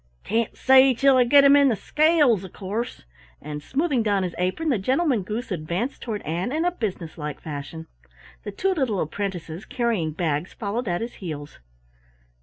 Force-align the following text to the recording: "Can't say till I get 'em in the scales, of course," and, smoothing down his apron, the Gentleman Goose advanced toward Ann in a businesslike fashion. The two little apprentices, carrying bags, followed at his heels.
"Can't 0.23 0.57
say 0.57 0.95
till 0.95 1.15
I 1.17 1.25
get 1.25 1.43
'em 1.43 1.55
in 1.55 1.67
the 1.69 1.75
scales, 1.75 2.43
of 2.43 2.53
course," 2.53 3.03
and, 3.39 3.61
smoothing 3.61 4.01
down 4.01 4.23
his 4.23 4.33
apron, 4.39 4.69
the 4.69 4.79
Gentleman 4.79 5.21
Goose 5.21 5.51
advanced 5.51 6.01
toward 6.01 6.23
Ann 6.23 6.51
in 6.51 6.65
a 6.65 6.71
businesslike 6.71 7.39
fashion. 7.39 7.85
The 8.41 8.51
two 8.51 8.73
little 8.73 8.99
apprentices, 8.99 9.63
carrying 9.63 10.13
bags, 10.13 10.53
followed 10.53 10.87
at 10.87 11.01
his 11.01 11.13
heels. 11.21 11.59